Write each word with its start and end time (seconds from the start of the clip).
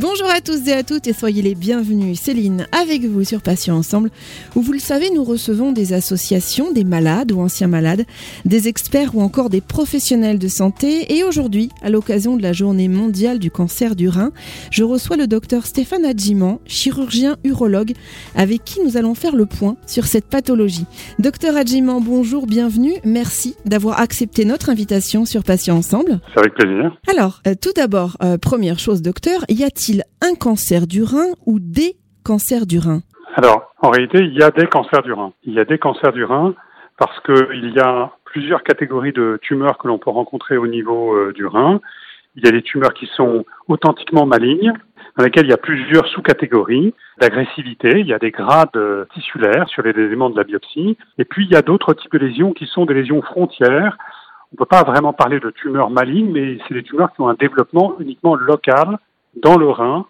Bonjour 0.00 0.28
à 0.28 0.40
tous 0.40 0.68
et 0.68 0.72
à 0.74 0.84
toutes 0.84 1.08
et 1.08 1.12
soyez 1.12 1.42
les 1.42 1.56
bienvenus. 1.56 2.20
Céline 2.20 2.68
avec 2.70 3.02
vous 3.02 3.24
sur 3.24 3.42
Patients 3.42 3.76
Ensemble 3.76 4.10
où 4.54 4.60
vous 4.60 4.72
le 4.72 4.78
savez 4.78 5.10
nous 5.10 5.24
recevons 5.24 5.72
des 5.72 5.92
associations, 5.92 6.70
des 6.70 6.84
malades 6.84 7.32
ou 7.32 7.40
anciens 7.40 7.66
malades, 7.66 8.04
des 8.44 8.68
experts 8.68 9.16
ou 9.16 9.22
encore 9.22 9.50
des 9.50 9.60
professionnels 9.60 10.38
de 10.38 10.46
santé 10.46 11.12
et 11.16 11.24
aujourd'hui 11.24 11.70
à 11.82 11.90
l'occasion 11.90 12.36
de 12.36 12.44
la 12.44 12.52
journée 12.52 12.86
mondiale 12.86 13.40
du 13.40 13.50
cancer 13.50 13.96
du 13.96 14.08
rein, 14.08 14.30
je 14.70 14.84
reçois 14.84 15.16
le 15.16 15.26
docteur 15.26 15.66
Stéphane 15.66 16.04
Adjiman, 16.04 16.60
chirurgien 16.64 17.36
urologue 17.42 17.94
avec 18.36 18.62
qui 18.64 18.80
nous 18.84 18.96
allons 18.96 19.16
faire 19.16 19.34
le 19.34 19.46
point 19.46 19.74
sur 19.88 20.04
cette 20.04 20.26
pathologie. 20.26 20.86
Docteur 21.18 21.56
Adjiman, 21.56 22.00
bonjour, 22.00 22.46
bienvenue. 22.46 22.94
Merci 23.02 23.56
d'avoir 23.64 23.98
accepté 23.98 24.44
notre 24.44 24.70
invitation 24.70 25.24
sur 25.24 25.42
Patients 25.42 25.78
Ensemble. 25.78 26.20
C'est 26.32 26.38
avec 26.38 26.54
plaisir. 26.54 26.96
Alors, 27.10 27.40
euh, 27.48 27.56
tout 27.60 27.72
d'abord, 27.74 28.16
euh, 28.22 28.38
première 28.38 28.78
chose 28.78 29.02
docteur, 29.02 29.44
y 29.48 29.64
a-t-il 29.64 29.87
un 30.22 30.34
cancer 30.34 30.86
du 30.86 31.02
rein 31.02 31.32
ou 31.46 31.58
des 31.60 31.96
cancers 32.24 32.66
du 32.66 32.78
rein? 32.78 33.00
Alors, 33.34 33.72
en 33.80 33.90
réalité, 33.90 34.18
il 34.18 34.34
y 34.34 34.42
a 34.42 34.50
des 34.50 34.66
cancers 34.66 35.02
du 35.02 35.12
rein. 35.12 35.32
Il 35.44 35.54
y 35.54 35.60
a 35.60 35.64
des 35.64 35.78
cancers 35.78 36.12
du 36.12 36.24
rein 36.24 36.54
parce 36.98 37.18
qu'il 37.20 37.72
y 37.74 37.78
a 37.78 38.10
plusieurs 38.24 38.62
catégories 38.62 39.12
de 39.12 39.38
tumeurs 39.42 39.78
que 39.78 39.86
l'on 39.86 39.98
peut 39.98 40.10
rencontrer 40.10 40.56
au 40.56 40.66
niveau 40.66 41.14
euh, 41.14 41.32
du 41.32 41.46
rein. 41.46 41.80
Il 42.36 42.44
y 42.44 42.48
a 42.48 42.52
des 42.52 42.62
tumeurs 42.62 42.94
qui 42.94 43.06
sont 43.16 43.44
authentiquement 43.68 44.26
malignes, 44.26 44.72
dans 45.16 45.24
lesquelles 45.24 45.46
il 45.46 45.50
y 45.50 45.54
a 45.54 45.58
plusieurs 45.58 46.06
sous-catégories 46.08 46.94
d'agressivité. 47.20 48.00
Il 48.00 48.06
y 48.06 48.12
a 48.12 48.18
des 48.18 48.30
grades 48.30 48.76
euh, 48.76 49.06
tissulaires 49.14 49.68
sur 49.68 49.82
les 49.82 49.90
éléments 49.90 50.30
de 50.30 50.36
la 50.36 50.44
biopsie. 50.44 50.96
Et 51.18 51.24
puis, 51.24 51.46
il 51.46 51.52
y 51.52 51.56
a 51.56 51.62
d'autres 51.62 51.94
types 51.94 52.12
de 52.12 52.18
lésions 52.18 52.52
qui 52.52 52.66
sont 52.66 52.84
des 52.84 52.94
lésions 52.94 53.22
frontières. 53.22 53.96
On 54.50 54.54
ne 54.54 54.58
peut 54.58 54.66
pas 54.66 54.82
vraiment 54.82 55.12
parler 55.12 55.40
de 55.40 55.50
tumeurs 55.50 55.90
malignes, 55.90 56.32
mais 56.32 56.58
c'est 56.66 56.74
des 56.74 56.82
tumeurs 56.82 57.12
qui 57.12 57.20
ont 57.20 57.28
un 57.28 57.34
développement 57.34 57.96
uniquement 58.00 58.34
local 58.34 58.98
dans 59.42 59.56
le 59.56 59.68
rein 59.68 60.06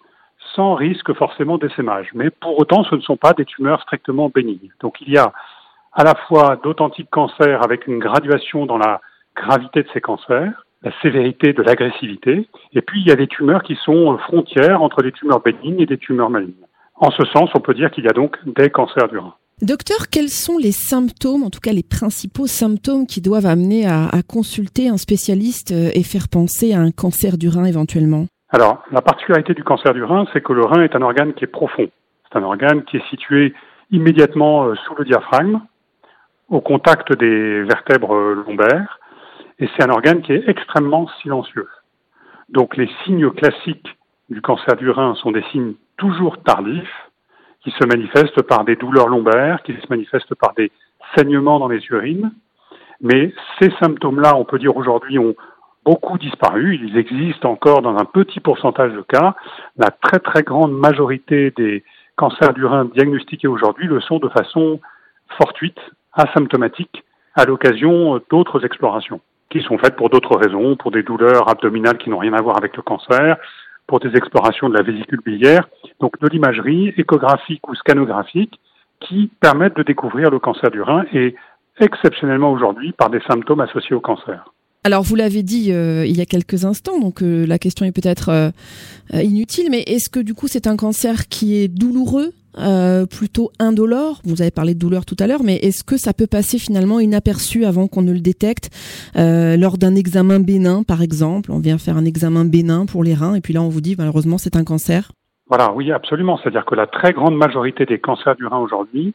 sans 0.55 0.73
risque 0.73 1.13
forcément 1.13 1.57
d'essaimage. 1.57 2.09
Mais 2.13 2.29
pour 2.29 2.59
autant, 2.59 2.83
ce 2.83 2.95
ne 2.95 3.01
sont 3.01 3.17
pas 3.17 3.33
des 3.33 3.45
tumeurs 3.45 3.81
strictement 3.81 4.29
bénignes. 4.29 4.71
Donc 4.81 5.01
il 5.01 5.13
y 5.13 5.17
a 5.17 5.31
à 5.93 6.03
la 6.03 6.15
fois 6.27 6.57
d'authentiques 6.63 7.09
cancers 7.09 7.63
avec 7.63 7.87
une 7.87 7.99
graduation 7.99 8.65
dans 8.65 8.77
la 8.77 9.01
gravité 9.35 9.83
de 9.83 9.87
ces 9.93 10.01
cancers, 10.01 10.65
la 10.83 10.91
sévérité 11.01 11.53
de 11.53 11.61
l'agressivité, 11.61 12.47
et 12.73 12.81
puis 12.81 13.01
il 13.01 13.07
y 13.07 13.11
a 13.11 13.15
des 13.15 13.27
tumeurs 13.27 13.63
qui 13.63 13.75
sont 13.83 14.17
frontières 14.19 14.81
entre 14.81 15.01
des 15.01 15.11
tumeurs 15.11 15.41
bénignes 15.41 15.81
et 15.81 15.85
des 15.85 15.97
tumeurs 15.97 16.29
malignes. 16.29 16.53
En 16.95 17.11
ce 17.11 17.25
sens, 17.25 17.49
on 17.53 17.59
peut 17.59 17.73
dire 17.73 17.91
qu'il 17.91 18.03
y 18.03 18.09
a 18.09 18.13
donc 18.13 18.37
des 18.45 18.69
cancers 18.69 19.07
du 19.07 19.17
rein. 19.17 19.33
Docteur, 19.61 20.07
quels 20.09 20.29
sont 20.29 20.57
les 20.57 20.71
symptômes, 20.71 21.43
en 21.43 21.49
tout 21.49 21.59
cas 21.59 21.73
les 21.73 21.83
principaux 21.83 22.47
symptômes 22.47 23.05
qui 23.05 23.19
doivent 23.19 23.45
amener 23.45 23.85
à, 23.85 24.07
à 24.07 24.21
consulter 24.23 24.87
un 24.87 24.95
spécialiste 24.95 25.73
euh, 25.73 25.91
et 25.93 26.03
faire 26.03 26.29
penser 26.29 26.73
à 26.73 26.79
un 26.79 26.91
cancer 26.91 27.37
du 27.37 27.49
rein 27.49 27.65
éventuellement? 27.65 28.27
Alors, 28.51 28.83
la 28.91 29.01
particularité 29.01 29.53
du 29.53 29.63
cancer 29.63 29.93
du 29.93 30.03
rein, 30.03 30.25
c'est 30.33 30.41
que 30.41 30.53
le 30.53 30.65
rein 30.65 30.81
est 30.81 30.95
un 30.95 31.03
organe 31.03 31.33
qui 31.33 31.43
est 31.43 31.47
profond. 31.47 31.87
C'est 32.23 32.37
un 32.37 32.43
organe 32.43 32.83
qui 32.83 32.97
est 32.97 33.09
situé 33.09 33.53
immédiatement 33.91 34.65
euh, 34.65 34.75
sous 34.85 34.95
le 34.95 35.05
diaphragme, 35.05 35.61
au 36.49 36.61
contact 36.61 37.13
des 37.13 37.63
vertèbres 37.63 38.15
euh, 38.15 38.43
lombaires, 38.47 38.99
et 39.59 39.69
c'est 39.75 39.83
un 39.83 39.91
organe 39.91 40.21
qui 40.21 40.33
est 40.33 40.47
extrêmement 40.49 41.07
silencieux. 41.21 41.67
Donc 42.49 42.75
les 42.75 42.89
signes 43.03 43.29
classiques 43.29 43.97
du 44.29 44.41
cancer 44.41 44.75
du 44.75 44.89
rein 44.89 45.13
sont 45.15 45.31
des 45.31 45.43
signes 45.51 45.73
toujours 45.97 46.41
tardifs, 46.41 47.09
qui 47.61 47.71
se 47.71 47.85
manifestent 47.85 48.41
par 48.43 48.63
des 48.63 48.77
douleurs 48.77 49.09
lombaires, 49.09 49.61
qui 49.63 49.73
se 49.73 49.87
manifestent 49.89 50.33
par 50.35 50.53
des 50.55 50.71
saignements 51.15 51.59
dans 51.59 51.67
les 51.67 51.85
urines. 51.87 52.31
Mais 53.01 53.33
ces 53.59 53.69
symptômes-là, 53.81 54.35
on 54.35 54.45
peut 54.45 54.59
dire 54.59 54.75
aujourd'hui, 54.75 55.19
ont 55.19 55.35
beaucoup 55.85 56.17
disparu. 56.17 56.79
Ils 56.83 56.97
existent 56.97 57.49
encore 57.49 57.81
dans 57.81 57.97
un 57.97 58.05
petit 58.05 58.39
pourcentage 58.39 58.93
de 58.93 59.01
cas. 59.01 59.35
La 59.77 59.91
très 59.91 60.19
très 60.19 60.43
grande 60.43 60.73
majorité 60.73 61.51
des 61.57 61.83
cancers 62.15 62.53
du 62.53 62.65
rein 62.65 62.85
diagnostiqués 62.85 63.47
aujourd'hui 63.47 63.87
le 63.87 64.01
sont 64.01 64.19
de 64.19 64.29
façon 64.29 64.79
fortuite, 65.37 65.79
asymptomatique, 66.13 67.03
à 67.35 67.45
l'occasion 67.45 68.19
d'autres 68.29 68.65
explorations 68.65 69.21
qui 69.49 69.61
sont 69.61 69.77
faites 69.77 69.95
pour 69.95 70.09
d'autres 70.09 70.37
raisons, 70.37 70.75
pour 70.75 70.91
des 70.91 71.03
douleurs 71.03 71.49
abdominales 71.49 71.97
qui 71.97 72.09
n'ont 72.09 72.19
rien 72.19 72.33
à 72.33 72.41
voir 72.41 72.57
avec 72.57 72.75
le 72.77 72.83
cancer, 72.83 73.37
pour 73.87 73.99
des 73.99 74.15
explorations 74.15 74.69
de 74.69 74.75
la 74.75 74.83
vésicule 74.83 75.21
biliaire, 75.25 75.67
donc 75.99 76.19
de 76.19 76.27
l'imagerie 76.27 76.93
échographique 76.97 77.67
ou 77.67 77.75
scanographique 77.75 78.59
qui 78.99 79.31
permettent 79.39 79.77
de 79.77 79.83
découvrir 79.83 80.29
le 80.29 80.39
cancer 80.39 80.69
du 80.69 80.81
rein 80.81 81.05
et 81.13 81.35
exceptionnellement 81.79 82.51
aujourd'hui 82.51 82.91
par 82.91 83.09
des 83.09 83.21
symptômes 83.21 83.61
associés 83.61 83.95
au 83.95 84.01
cancer. 84.01 84.51
Alors 84.85 85.03
vous 85.03 85.15
l'avez 85.15 85.43
dit 85.43 85.73
euh, 85.73 86.05
il 86.05 86.17
y 86.17 86.21
a 86.21 86.25
quelques 86.25 86.63
instants, 86.63 87.01
donc 87.01 87.21
euh, 87.21 87.45
la 87.45 87.59
question 87.59 87.85
est 87.85 87.91
peut-être 87.91 88.29
euh, 88.29 88.49
inutile, 89.11 89.67
mais 89.69 89.81
est-ce 89.81 90.09
que 90.09 90.21
du 90.21 90.33
coup 90.33 90.47
c'est 90.47 90.67
un 90.67 90.77
cancer 90.77 91.27
qui 91.27 91.57
est 91.57 91.67
douloureux, 91.67 92.31
plutôt 93.09 93.51
indolore? 93.59 94.21
Vous 94.23 94.41
avez 94.41 94.51
parlé 94.51 94.73
de 94.73 94.79
douleur 94.79 95.05
tout 95.05 95.17
à 95.19 95.27
l'heure, 95.27 95.43
mais 95.43 95.57
est-ce 95.57 95.83
que 95.83 95.97
ça 95.97 96.13
peut 96.13 96.27
passer 96.27 96.59
finalement 96.59 96.99
inaperçu 96.99 97.65
avant 97.65 97.87
qu'on 97.87 98.01
ne 98.01 98.11
le 98.13 98.21
détecte 98.21 98.69
lors 99.15 99.77
d'un 99.77 99.95
examen 99.95 100.39
bénin, 100.39 100.83
par 100.83 101.01
exemple? 101.01 101.51
On 101.51 101.59
vient 101.59 101.77
faire 101.77 101.97
un 101.97 102.05
examen 102.05 102.45
bénin 102.45 102.85
pour 102.85 103.03
les 103.03 103.13
reins, 103.13 103.35
et 103.35 103.41
puis 103.41 103.53
là 103.53 103.61
on 103.61 103.69
vous 103.69 103.81
dit 103.81 103.95
malheureusement 103.97 104.37
c'est 104.37 104.55
un 104.55 104.63
cancer. 104.63 105.11
Voilà, 105.47 105.73
oui, 105.73 105.91
absolument. 105.91 106.37
C'est-à-dire 106.37 106.65
que 106.65 106.75
la 106.75 106.87
très 106.87 107.13
grande 107.13 107.35
majorité 107.35 107.85
des 107.85 107.99
cancers 107.99 108.35
du 108.35 108.45
rein 108.45 108.59
aujourd'hui, 108.59 109.13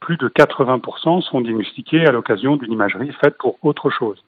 plus 0.00 0.16
de 0.16 0.28
80% 0.28 1.22
sont 1.22 1.40
diagnostiqués 1.40 2.06
à 2.06 2.12
l'occasion 2.12 2.56
d'une 2.56 2.72
imagerie 2.72 3.12
faite 3.20 3.36
pour 3.38 3.58
autre 3.62 3.90
chose 3.90 4.18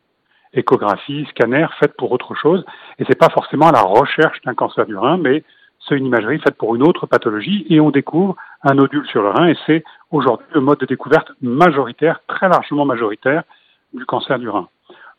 échographie, 0.56 1.26
scanner 1.30 1.66
faite 1.78 1.94
pour 1.96 2.12
autre 2.12 2.34
chose. 2.34 2.64
Et 2.98 3.04
c'est 3.06 3.18
pas 3.18 3.28
forcément 3.28 3.70
la 3.70 3.82
recherche 3.82 4.40
d'un 4.42 4.54
cancer 4.54 4.86
du 4.86 4.96
rein, 4.96 5.18
mais 5.18 5.44
c'est 5.86 5.96
une 5.96 6.06
imagerie 6.06 6.38
faite 6.40 6.56
pour 6.56 6.74
une 6.74 6.82
autre 6.82 7.06
pathologie 7.06 7.66
et 7.68 7.80
on 7.80 7.90
découvre 7.90 8.36
un 8.62 8.74
nodule 8.74 9.06
sur 9.06 9.22
le 9.22 9.28
rein 9.28 9.48
et 9.48 9.56
c'est 9.66 9.84
aujourd'hui 10.10 10.46
le 10.52 10.60
mode 10.60 10.78
de 10.80 10.86
découverte 10.86 11.30
majoritaire, 11.40 12.20
très 12.26 12.48
largement 12.48 12.84
majoritaire 12.84 13.44
du 13.92 14.04
cancer 14.04 14.38
du 14.38 14.48
rein. 14.48 14.68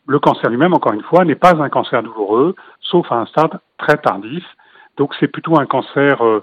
Le 0.06 0.18
cancer 0.18 0.50
lui-même, 0.50 0.74
encore 0.74 0.92
une 0.92 1.02
fois, 1.02 1.24
n'est 1.24 1.34
pas 1.34 1.54
un 1.54 1.68
cancer 1.68 2.02
douloureux, 2.02 2.54
sauf 2.80 3.10
à 3.12 3.16
un 3.16 3.26
stade 3.26 3.60
très 3.78 3.98
tardif. 3.98 4.44
Donc 4.96 5.14
c'est 5.20 5.28
plutôt 5.28 5.58
un 5.58 5.66
cancer 5.66 6.24
euh, 6.24 6.42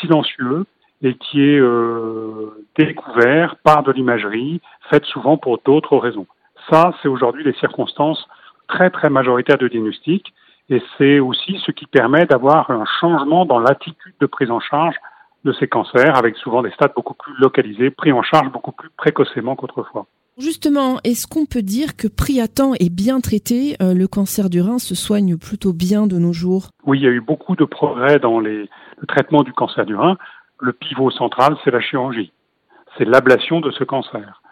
silencieux 0.00 0.64
et 1.02 1.14
qui 1.14 1.42
est 1.42 1.58
euh, 1.58 2.64
découvert 2.76 3.56
par 3.56 3.82
de 3.82 3.92
l'imagerie, 3.92 4.60
faite 4.90 5.04
souvent 5.04 5.36
pour 5.36 5.58
d'autres 5.64 5.96
raisons. 5.98 6.26
Ça, 6.70 6.92
c'est 7.00 7.08
aujourd'hui 7.08 7.44
les 7.44 7.52
circonstances 7.54 8.26
très 8.68 8.90
très 8.90 9.10
majoritaires 9.10 9.58
de 9.58 9.68
diagnostic 9.68 10.32
et 10.68 10.82
c'est 10.98 11.20
aussi 11.20 11.60
ce 11.64 11.70
qui 11.70 11.86
permet 11.86 12.26
d'avoir 12.26 12.70
un 12.70 12.84
changement 13.00 13.44
dans 13.46 13.58
l'attitude 13.58 14.14
de 14.20 14.26
prise 14.26 14.50
en 14.50 14.60
charge 14.60 14.96
de 15.44 15.52
ces 15.52 15.68
cancers 15.68 16.16
avec 16.16 16.36
souvent 16.36 16.62
des 16.62 16.72
stades 16.72 16.92
beaucoup 16.96 17.14
plus 17.14 17.32
localisés, 17.38 17.90
pris 17.90 18.12
en 18.12 18.22
charge 18.22 18.50
beaucoup 18.50 18.72
plus 18.72 18.90
précocement 18.96 19.54
qu'autrefois. 19.54 20.06
Justement, 20.38 20.98
est-ce 21.04 21.26
qu'on 21.26 21.46
peut 21.46 21.62
dire 21.62 21.96
que 21.96 22.08
pris 22.08 22.40
à 22.40 22.48
temps 22.48 22.72
et 22.78 22.90
bien 22.90 23.20
traité, 23.20 23.76
euh, 23.80 23.94
le 23.94 24.06
cancer 24.06 24.50
du 24.50 24.60
rein 24.60 24.78
se 24.78 24.94
soigne 24.94 25.38
plutôt 25.38 25.72
bien 25.72 26.06
de 26.06 26.18
nos 26.18 26.34
jours? 26.34 26.68
Oui, 26.84 26.98
il 26.98 27.04
y 27.04 27.06
a 27.06 27.10
eu 27.10 27.22
beaucoup 27.22 27.56
de 27.56 27.64
progrès 27.64 28.18
dans 28.18 28.40
les, 28.40 28.68
le 28.98 29.06
traitement 29.06 29.44
du 29.44 29.52
cancer 29.54 29.86
du 29.86 29.94
rein. 29.94 30.18
Le 30.60 30.72
pivot 30.72 31.10
central, 31.10 31.56
c'est 31.64 31.70
la 31.70 31.80
chirurgie. 31.80 32.32
C'est 32.98 33.06
l'ablation 33.06 33.60
de 33.60 33.70
ce 33.70 33.84
cancer. 33.84 34.42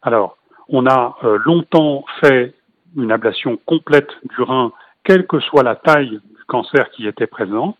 Alors, 0.00 0.38
on 0.68 0.86
a 0.86 1.16
euh, 1.24 1.38
longtemps 1.44 2.06
fait 2.20 2.54
une 2.96 3.12
ablation 3.12 3.58
complète 3.66 4.10
du 4.24 4.42
rein, 4.42 4.72
quelle 5.04 5.26
que 5.26 5.40
soit 5.40 5.62
la 5.62 5.76
taille 5.76 6.10
du 6.10 6.44
cancer 6.46 6.90
qui 6.90 7.06
était 7.06 7.26
présent. 7.26 7.76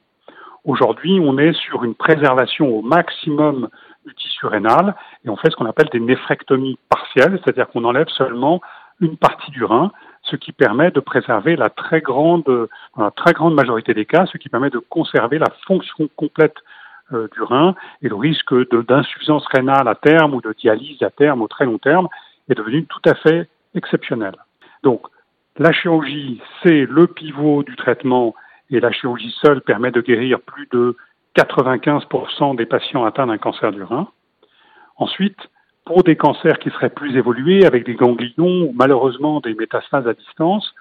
Aujourd'hui, 0.65 1.19
on 1.21 1.39
est 1.39 1.53
sur 1.53 1.85
une 1.85 1.95
préservation 1.95 2.69
au 2.69 2.83
maximum 2.83 3.69
du 4.07 4.15
tissu 4.15 4.47
rénal 4.47 4.95
et 5.25 5.31
on 5.31 5.37
fait 5.37 5.51
ce 5.51 5.57
qu'on 5.57 5.67
appelle 5.67 5.89
des 5.93 6.01
néphrectomies 6.01 6.79
partielles, 6.89 7.41
c'est-à-dire 7.43 7.69
qu'on 7.69 7.85
enlève 7.85 8.09
seulement 8.09 8.61
une 9.01 9.17
partie 9.17 9.51
du 9.51 9.65
rein, 9.65 9.93
ce 10.23 10.37
qui 10.37 10.53
permet 10.53 10.91
de 10.91 11.00
préserver 11.00 11.56
la 11.56 11.69
très 11.69 12.00
grande, 12.00 12.44
dans 12.44 13.05
la 13.05 13.11
très 13.11 13.33
grande 13.33 13.55
majorité 13.55 13.93
des 13.93 14.06
cas, 14.06 14.27
ce 14.27 14.38
qui 14.38 14.49
permet 14.49 14.71
de 14.71 14.79
conserver 14.79 15.38
la 15.38 15.50
fonction 15.67 16.09
complète 16.17 16.56
euh, 17.12 17.29
du 17.33 17.43
rein 17.43 17.75
et 18.03 18.09
le 18.09 18.15
risque 18.15 18.55
d'insuffisance 18.87 19.47
rénale 19.49 19.87
à 19.88 19.94
terme 19.94 20.35
ou 20.35 20.41
de 20.41 20.55
dialyse 20.59 21.03
à 21.03 21.11
terme 21.11 21.43
au 21.43 21.49
très 21.49 21.67
long 21.67 21.77
terme 21.77 22.09
est 22.49 22.55
devenu 22.55 22.87
tout 22.87 23.03
à 23.05 23.15
fait 23.15 23.49
exceptionnel. 23.75 24.35
Donc, 24.83 25.03
la 25.59 25.73
chirurgie, 25.73 26.41
c'est 26.62 26.87
le 26.89 27.06
pivot 27.06 27.62
du 27.62 27.77
traitement 27.77 28.35
et 28.71 28.81
la 28.81 28.91
chirurgie 28.91 29.35
seule 29.41 29.61
permet 29.61 29.93
de 29.93 30.01
guérir 30.01 30.41
plus 30.41 30.69
de 30.73 30.97
95% 31.37 32.56
des 32.56 32.67
patients 32.67 33.05
atteints 33.05 33.27
d'un 33.27 33.39
cancer 33.39 33.71
du 33.71 33.83
rein. 33.83 34.09
Ensuite, 34.97 35.39
pour 35.85 36.03
des 36.03 36.17
cancers 36.17 36.59
qui 36.59 36.71
seraient 36.71 36.91
plus 36.91 37.17
évolués, 37.17 37.67
avec 37.67 37.85
des 37.85 37.95
ganglions 37.95 38.62
ou 38.62 38.73
malheureusement 38.75 39.41
des 39.41 39.55
métastases 39.55 40.09
à 40.09 40.15
distance, 40.15 40.75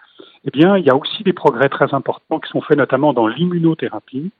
eh 0.46 0.52
bien, 0.52 0.78
il 0.78 0.86
y 0.86 0.90
a 0.90 0.96
aussi 0.96 1.24
des 1.24 1.34
progrès 1.34 1.69
très 1.69 1.94
importants 1.94 2.40
qui 2.40 2.50
sont 2.50 2.62
faits 2.62 2.78
notamment 2.78 3.14
dans 3.14 3.28
l'immunothérapie. 3.28 4.31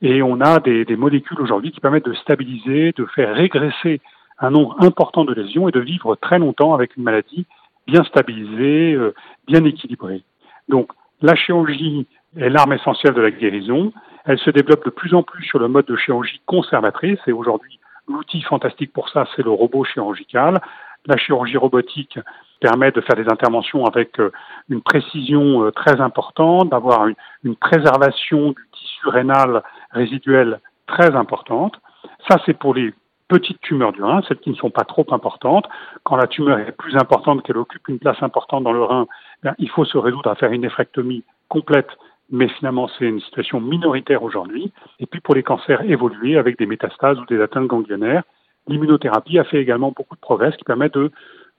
Et 0.00 0.22
on 0.22 0.40
a 0.40 0.60
des, 0.60 0.84
des 0.84 0.96
molécules 0.96 1.40
aujourd'hui 1.40 1.72
qui 1.72 1.80
permettent 1.80 2.06
de 2.06 2.14
stabiliser, 2.14 2.92
de 2.92 3.04
faire 3.06 3.34
régresser 3.34 4.00
un 4.38 4.50
nombre 4.50 4.76
important 4.80 5.24
de 5.24 5.34
lésions 5.34 5.68
et 5.68 5.72
de 5.72 5.80
vivre 5.80 6.16
très 6.16 6.38
longtemps 6.38 6.74
avec 6.74 6.96
une 6.96 7.02
maladie 7.02 7.46
bien 7.88 8.04
stabilisé, 8.04 8.92
euh, 8.92 9.14
bien 9.46 9.64
équilibré. 9.64 10.22
Donc 10.68 10.92
la 11.22 11.34
chirurgie 11.34 12.06
est 12.36 12.50
l'arme 12.50 12.74
essentielle 12.74 13.14
de 13.14 13.22
la 13.22 13.30
guérison. 13.30 13.92
Elle 14.26 14.38
se 14.38 14.50
développe 14.50 14.84
de 14.84 14.90
plus 14.90 15.14
en 15.14 15.22
plus 15.22 15.42
sur 15.44 15.58
le 15.58 15.68
mode 15.68 15.86
de 15.86 15.96
chirurgie 15.96 16.40
conservatrice 16.46 17.18
et 17.26 17.32
aujourd'hui 17.32 17.80
l'outil 18.06 18.42
fantastique 18.42 18.92
pour 18.92 19.08
ça 19.08 19.26
c'est 19.34 19.42
le 19.42 19.50
robot 19.50 19.84
chirurgical. 19.84 20.60
La 21.06 21.16
chirurgie 21.16 21.56
robotique 21.56 22.18
permet 22.60 22.90
de 22.90 23.00
faire 23.00 23.16
des 23.16 23.28
interventions 23.28 23.86
avec 23.86 24.20
euh, 24.20 24.30
une 24.68 24.82
précision 24.82 25.64
euh, 25.64 25.70
très 25.70 26.00
importante, 26.00 26.70
d'avoir 26.70 27.06
une, 27.06 27.14
une, 27.44 27.56
préservation 27.56 28.50
du 28.50 28.68
tissu 28.72 29.08
rénal 29.08 29.62
résiduel 29.92 30.60
très 30.86 31.14
importante. 31.14 31.80
Ça, 32.28 32.38
c'est 32.44 32.58
pour 32.58 32.74
les 32.74 32.92
petites 33.28 33.60
tumeurs 33.60 33.92
du 33.92 34.02
rein, 34.02 34.22
celles 34.26 34.38
qui 34.38 34.50
ne 34.50 34.56
sont 34.56 34.70
pas 34.70 34.84
trop 34.84 35.06
importantes. 35.10 35.66
Quand 36.04 36.16
la 36.16 36.26
tumeur 36.26 36.58
est 36.58 36.72
plus 36.72 36.96
importante, 36.96 37.42
qu'elle 37.42 37.58
occupe 37.58 37.86
une 37.88 37.98
place 37.98 38.22
importante 38.22 38.64
dans 38.64 38.72
le 38.72 38.82
rein, 38.82 39.06
bien, 39.42 39.54
il 39.58 39.68
faut 39.70 39.84
se 39.84 39.98
résoudre 39.98 40.30
à 40.30 40.34
faire 40.34 40.50
une 40.50 40.62
néphrectomie 40.62 41.24
complète, 41.48 41.90
mais 42.30 42.48
finalement 42.48 42.88
c'est 42.98 43.04
une 43.04 43.20
situation 43.20 43.60
minoritaire 43.60 44.22
aujourd'hui. 44.22 44.72
Et 44.98 45.06
puis 45.06 45.20
pour 45.20 45.34
les 45.34 45.42
cancers 45.42 45.82
évolués 45.82 46.36
avec 46.38 46.58
des 46.58 46.66
métastases 46.66 47.18
ou 47.20 47.26
des 47.26 47.40
atteintes 47.40 47.66
ganglionnaires, 47.66 48.22
l'immunothérapie 48.66 49.38
a 49.38 49.44
fait 49.44 49.60
également 49.60 49.92
beaucoup 49.94 50.14
de 50.14 50.20
progrès 50.20 50.52
qui 50.52 50.64
permettent 50.64 50.94
de 50.94 51.10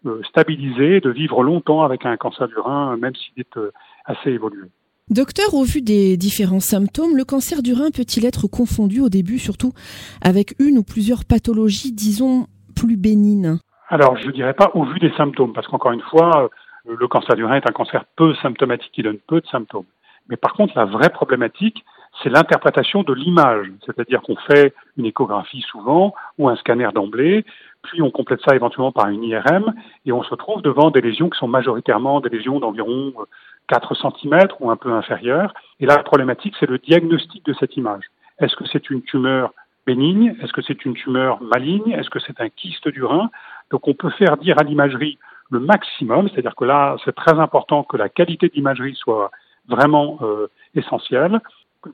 euh, 0.06 0.22
stabiliser, 0.24 1.02
de 1.02 1.10
vivre 1.10 1.44
longtemps 1.44 1.84
avec 1.84 2.06
un 2.06 2.16
cancer 2.18 2.48
du 2.48 2.58
rein, 2.58 2.96
même 2.98 3.16
s'il 3.16 3.34
est 3.38 3.58
euh, 3.58 3.72
assez 4.06 4.32
évolué. 4.32 4.70
Docteur, 5.10 5.56
au 5.56 5.64
vu 5.64 5.82
des 5.82 6.18
différents 6.18 6.60
symptômes, 6.60 7.18
le 7.18 7.26
cancer 7.26 7.64
du 7.64 7.74
rein 7.74 7.90
peut-il 7.90 8.28
être 8.28 8.46
confondu 8.48 9.02
au 9.02 9.10
début, 9.10 9.40
surtout 9.40 9.72
avec 10.22 10.54
une 10.60 10.78
ou 10.78 10.84
plusieurs 10.84 11.26
pathologies, 11.26 11.92
disons, 11.92 12.46
plus 12.76 12.96
bénignes? 12.96 13.58
Alors, 13.88 14.18
je 14.18 14.28
ne 14.28 14.32
dirais 14.32 14.54
pas 14.54 14.70
au 14.76 14.86
vu 14.86 15.00
des 15.00 15.12
symptômes, 15.18 15.52
parce 15.52 15.66
qu'encore 15.66 15.94
une 15.94 16.04
fois, 16.12 16.44
euh, 16.88 16.96
le 16.96 17.08
cancer 17.08 17.36
du 17.36 17.44
rein 17.44 17.56
est 17.56 17.68
un 17.68 17.74
cancer 17.74 18.06
peu 18.18 18.36
symptomatique 18.36 18.92
qui 18.94 19.02
donne 19.02 19.18
peu 19.28 19.42
de 19.42 19.48
symptômes. 19.48 19.88
Mais 20.30 20.38
par 20.38 20.54
contre, 20.54 20.78
la 20.78 20.86
vraie 20.86 21.10
problématique, 21.10 21.84
c'est 22.22 22.30
l'interprétation 22.30 23.02
de 23.02 23.14
l'image, 23.14 23.66
c'est-à-dire 23.88 24.22
qu'on 24.22 24.36
fait 24.36 24.76
une 24.96 25.08
échographie 25.08 25.66
souvent 25.72 26.14
ou 26.38 26.50
un 26.50 26.56
scanner 26.56 26.90
d'emblée, 26.94 27.46
puis 27.82 28.04
on 28.04 28.12
complète 28.12 28.42
ça 28.48 28.56
éventuellement 28.56 28.92
par 28.92 29.10
une 29.10 29.24
IRM 29.24 29.74
et 30.06 30.12
on 30.12 30.22
se 30.22 30.36
trouve 30.36 30.62
devant 30.62 30.92
des 30.92 31.02
lésions 31.02 31.32
qui 31.32 31.40
sont 31.40 31.48
majoritairement 31.48 32.20
des 32.20 32.30
lésions 32.30 32.60
d'environ 32.60 33.14
4 33.70 33.96
cm 33.96 34.48
ou 34.60 34.70
un 34.70 34.76
peu 34.76 34.92
inférieures. 34.92 35.54
Et 35.80 35.86
là, 35.86 35.96
la 35.96 36.04
problématique, 36.04 36.56
c'est 36.60 36.70
le 36.70 36.80
diagnostic 36.80 37.46
de 37.46 37.54
cette 37.54 37.78
image. 37.78 38.04
Est-ce 38.40 38.56
que 38.56 38.66
c'est 38.68 38.90
une 38.90 39.02
tumeur 39.04 39.54
bénigne? 39.86 40.36
Est-ce 40.42 40.52
que 40.52 40.62
c'est 40.62 40.84
une 40.86 40.94
tumeur 40.94 41.42
maligne? 41.42 41.92
Est-ce 41.92 42.10
que 42.10 42.20
c'est 42.20 42.42
un 42.42 42.50
kyste 42.50 42.88
du 42.90 43.04
rein? 43.04 43.30
Donc 43.72 43.88
on 43.88 43.94
peut 43.94 44.10
faire 44.10 44.38
dire 44.38 44.56
à 44.60 44.64
l'imagerie 44.64 45.18
le 45.52 45.60
maximum, 45.60 46.30
c'est-à-dire 46.30 46.56
que 46.56 46.66
là, 46.66 46.96
c'est 47.06 47.16
très 47.16 47.40
important 47.40 47.84
que 47.84 47.98
la 47.98 48.10
qualité 48.10 48.50
d'imagerie 48.50 48.96
soit 48.96 49.32
vraiment 49.68 50.20
euh, 50.22 50.48
essentielle. 50.76 51.40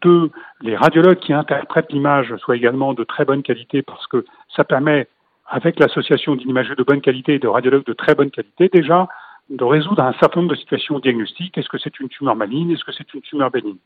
Que 0.02 0.30
les 0.62 0.76
radiologues 0.76 1.20
qui 1.20 1.32
interprètent 1.32 1.92
l'image 1.92 2.36
soient 2.38 2.56
également 2.56 2.94
de 2.94 3.04
très 3.04 3.24
bonne 3.24 3.44
qualité 3.44 3.82
parce 3.82 4.08
que 4.08 4.26
ça 4.56 4.64
permet, 4.64 5.08
avec 5.48 5.80
l'association 5.80 6.36
d'une 6.36 6.50
imagerie 6.50 6.76
de 6.76 6.84
bonne 6.84 7.02
qualité 7.02 7.36
et 7.36 7.40
de 7.40 7.48
radiologues 7.48 7.86
de 7.86 7.94
très 7.94 8.16
bonne 8.16 8.32
qualité, 8.32 8.70
déjà 8.74 9.08
de 9.50 9.64
résoudre 9.64 10.02
un 10.02 10.14
certain 10.14 10.42
nombre 10.42 10.54
de 10.54 10.60
situations 10.60 11.00
diagnostiques. 11.00 11.58
Est-ce 11.58 11.70
que 11.70 11.78
c'est 11.78 12.00
une 12.00 12.10
tumeur 12.10 12.36
maligne? 12.36 12.72
Est-ce 12.72 12.84
que 12.84 12.92
c'est 12.92 13.14
une 13.14 13.22
tumeur 13.22 13.52
bénigne? 13.52 13.78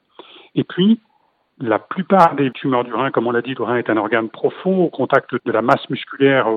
Et 0.56 0.64
puis, 0.64 1.00
la 1.62 1.78
plupart 1.78 2.36
des 2.36 2.52
tumeurs 2.52 2.86
du 2.86 2.94
rein, 2.94 3.12
comme 3.12 3.28
on 3.28 3.32
l'a 3.32 3.42
dit, 3.42 3.54
le 3.54 3.64
rein 3.64 3.76
est 3.76 3.90
un 3.90 3.98
organe 3.98 4.30
profond 4.30 4.84
au 4.84 4.90
contact 4.90 5.36
de 5.46 5.52
la 5.52 5.62
masse 5.62 5.90
musculaire 5.90 6.48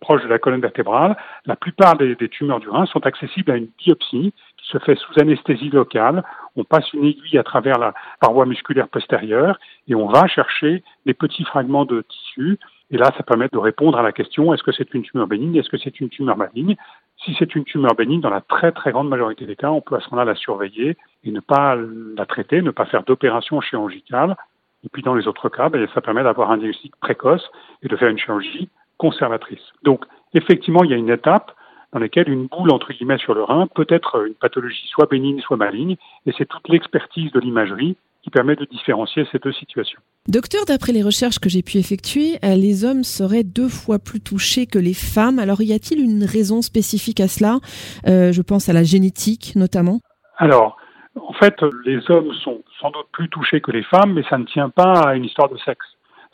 proche 0.00 0.22
de 0.22 0.28
la 0.28 0.38
colonne 0.38 0.62
vertébrale. 0.62 1.16
La 1.44 1.56
plupart 1.56 1.98
des, 1.98 2.14
des, 2.14 2.28
tumeurs 2.30 2.60
du 2.60 2.70
rein 2.70 2.86
sont 2.86 3.04
accessibles 3.06 3.50
à 3.50 3.56
une 3.56 3.68
biopsie 3.78 4.32
qui 4.56 4.66
se 4.68 4.78
fait 4.78 4.96
sous 4.96 5.20
anesthésie 5.20 5.68
locale. 5.68 6.24
On 6.56 6.64
passe 6.64 6.90
une 6.94 7.04
aiguille 7.04 7.38
à 7.38 7.42
travers 7.42 7.78
la 7.78 7.92
paroi 8.18 8.46
musculaire 8.46 8.88
postérieure 8.88 9.58
et 9.88 9.94
on 9.94 10.08
va 10.08 10.26
chercher 10.26 10.82
des 11.04 11.14
petits 11.14 11.44
fragments 11.44 11.84
de 11.84 12.02
tissu 12.08 12.58
et 12.90 12.96
là, 12.96 13.12
ça 13.16 13.22
permet 13.24 13.48
de 13.52 13.58
répondre 13.58 13.98
à 13.98 14.02
la 14.02 14.12
question 14.12 14.54
est-ce 14.54 14.62
que 14.62 14.72
c'est 14.72 14.94
une 14.94 15.02
tumeur 15.02 15.26
bénigne 15.26 15.56
Est-ce 15.56 15.68
que 15.68 15.78
c'est 15.78 16.00
une 16.00 16.08
tumeur 16.08 16.36
maligne? 16.36 16.76
Si 17.24 17.34
c'est 17.38 17.54
une 17.56 17.64
tumeur 17.64 17.94
bénigne, 17.94 18.20
dans 18.20 18.30
la 18.30 18.42
très 18.42 18.70
très 18.72 18.92
grande 18.92 19.08
majorité 19.08 19.44
des 19.44 19.56
cas, 19.56 19.70
on 19.70 19.80
peut 19.80 19.96
à 19.96 20.00
ce 20.00 20.06
moment-là 20.10 20.32
la 20.32 20.36
surveiller 20.36 20.96
et 21.24 21.30
ne 21.32 21.40
pas 21.40 21.76
la 21.76 22.26
traiter, 22.26 22.62
ne 22.62 22.70
pas 22.70 22.86
faire 22.86 23.02
d'opération 23.02 23.60
chirurgicale. 23.60 24.36
Et 24.84 24.88
puis 24.88 25.02
dans 25.02 25.14
les 25.14 25.26
autres 25.26 25.48
cas, 25.48 25.68
ben, 25.68 25.86
ça 25.94 26.00
permet 26.00 26.22
d'avoir 26.22 26.52
un 26.52 26.58
diagnostic 26.58 26.94
précoce 26.96 27.50
et 27.82 27.88
de 27.88 27.96
faire 27.96 28.08
une 28.08 28.18
chirurgie 28.18 28.68
conservatrice. 28.98 29.72
Donc 29.82 30.04
effectivement, 30.34 30.84
il 30.84 30.90
y 30.90 30.94
a 30.94 30.96
une 30.96 31.10
étape 31.10 31.52
dans 31.92 31.98
laquelle 31.98 32.28
une 32.28 32.46
boule 32.46 32.70
entre 32.70 32.92
guillemets 32.92 33.18
sur 33.18 33.34
le 33.34 33.42
rein 33.42 33.66
peut 33.66 33.86
être 33.88 34.26
une 34.26 34.34
pathologie 34.34 34.86
soit 34.86 35.06
bénigne, 35.06 35.40
soit 35.40 35.56
maligne, 35.56 35.96
et 36.26 36.32
c'est 36.38 36.46
toute 36.46 36.68
l'expertise 36.68 37.32
de 37.32 37.40
l'imagerie 37.40 37.96
qui 38.26 38.30
permet 38.30 38.56
de 38.56 38.64
différencier 38.64 39.24
ces 39.30 39.38
deux 39.38 39.52
situations. 39.52 40.00
Docteur, 40.26 40.64
d'après 40.66 40.90
les 40.90 41.04
recherches 41.04 41.38
que 41.38 41.48
j'ai 41.48 41.62
pu 41.62 41.76
effectuer, 41.78 42.38
euh, 42.44 42.56
les 42.56 42.84
hommes 42.84 43.04
seraient 43.04 43.44
deux 43.44 43.68
fois 43.68 44.00
plus 44.00 44.20
touchés 44.20 44.66
que 44.66 44.80
les 44.80 44.94
femmes. 44.94 45.38
Alors 45.38 45.62
y 45.62 45.72
a-t-il 45.72 46.00
une 46.00 46.24
raison 46.24 46.60
spécifique 46.60 47.20
à 47.20 47.28
cela? 47.28 47.60
Euh, 48.08 48.32
Je 48.32 48.42
pense 48.42 48.68
à 48.68 48.72
la 48.72 48.82
génétique 48.82 49.52
notamment. 49.54 50.00
Alors, 50.38 50.76
en 51.14 51.34
fait, 51.34 51.54
les 51.84 52.00
hommes 52.10 52.32
sont 52.42 52.64
sans 52.80 52.90
doute 52.90 53.06
plus 53.12 53.28
touchés 53.28 53.60
que 53.60 53.70
les 53.70 53.84
femmes, 53.84 54.14
mais 54.14 54.24
ça 54.28 54.38
ne 54.38 54.44
tient 54.44 54.70
pas 54.70 55.02
à 55.02 55.14
une 55.14 55.24
histoire 55.24 55.48
de 55.48 55.58
sexe. 55.58 55.86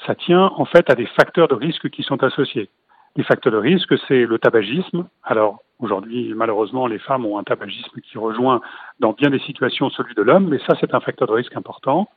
Ça 0.06 0.14
tient 0.14 0.50
en 0.56 0.64
fait 0.64 0.88
à 0.88 0.94
des 0.94 1.06
facteurs 1.14 1.48
de 1.48 1.54
risque 1.54 1.90
qui 1.90 2.02
sont 2.02 2.24
associés. 2.24 2.70
Les 3.16 3.24
facteurs 3.24 3.52
de 3.52 3.58
risque, 3.58 3.92
c'est 4.08 4.24
le 4.24 4.38
tabagisme. 4.38 5.06
Alors, 5.22 5.62
Aujourd'hui, 5.82 6.32
malheureusement, 6.37 6.87
les 6.87 7.00
femmes 7.00 7.26
ont 7.26 7.38
un 7.38 7.43
tabagisme 7.43 8.00
qui 8.00 8.17
rejoint 8.17 8.61
dans 9.00 9.12
bien 9.14 9.31
des 9.31 9.40
situations 9.40 9.90
celui 9.90 10.14
de 10.14 10.23
l'homme, 10.23 10.46
mais 10.49 10.61
ça, 10.61 10.76
c'est 10.81 10.94
un 10.94 11.00
facteur 11.00 11.26
de 11.26 11.32
risque 11.32 11.56
important. 11.56 12.08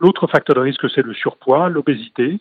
L'autre 0.00 0.26
facteur 0.26 0.56
de 0.56 0.60
risque, 0.60 0.90
c'est 0.90 1.02
le 1.02 1.14
surpoids, 1.14 1.68
l'obésité. 1.68 2.40